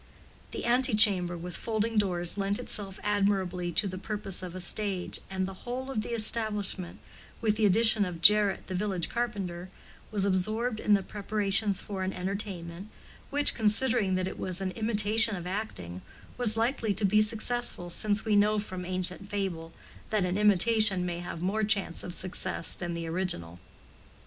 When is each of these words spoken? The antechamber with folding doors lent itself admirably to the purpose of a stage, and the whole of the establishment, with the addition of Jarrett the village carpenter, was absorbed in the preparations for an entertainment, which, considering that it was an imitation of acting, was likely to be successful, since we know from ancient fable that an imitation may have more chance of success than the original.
The 0.49 0.65
antechamber 0.65 1.37
with 1.37 1.55
folding 1.55 1.99
doors 1.99 2.35
lent 2.35 2.57
itself 2.57 2.99
admirably 3.03 3.71
to 3.73 3.87
the 3.87 3.99
purpose 3.99 4.41
of 4.41 4.55
a 4.55 4.59
stage, 4.59 5.19
and 5.29 5.45
the 5.45 5.53
whole 5.61 5.91
of 5.91 6.01
the 6.01 6.15
establishment, 6.15 6.97
with 7.39 7.55
the 7.55 7.67
addition 7.67 8.03
of 8.03 8.19
Jarrett 8.19 8.65
the 8.65 8.73
village 8.73 9.09
carpenter, 9.09 9.69
was 10.09 10.25
absorbed 10.25 10.79
in 10.79 10.95
the 10.95 11.03
preparations 11.03 11.81
for 11.81 12.01
an 12.01 12.13
entertainment, 12.13 12.87
which, 13.29 13.53
considering 13.53 14.15
that 14.15 14.27
it 14.27 14.39
was 14.39 14.59
an 14.59 14.71
imitation 14.71 15.35
of 15.35 15.45
acting, 15.45 16.01
was 16.35 16.57
likely 16.57 16.95
to 16.95 17.05
be 17.05 17.21
successful, 17.21 17.91
since 17.91 18.25
we 18.25 18.35
know 18.35 18.57
from 18.57 18.85
ancient 18.85 19.29
fable 19.29 19.71
that 20.09 20.25
an 20.25 20.35
imitation 20.35 21.05
may 21.05 21.19
have 21.19 21.43
more 21.43 21.63
chance 21.63 22.03
of 22.03 22.15
success 22.15 22.73
than 22.73 22.95
the 22.95 23.05
original. 23.05 23.59